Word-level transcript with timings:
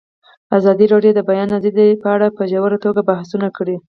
ازادي 0.57 0.85
راډیو 0.93 1.15
د 1.15 1.17
د 1.17 1.21
بیان 1.29 1.49
آزادي 1.57 1.87
په 2.01 2.07
اړه 2.15 2.27
په 2.37 2.43
ژوره 2.51 2.77
توګه 2.85 3.01
بحثونه 3.09 3.47
کړي. 3.57 3.75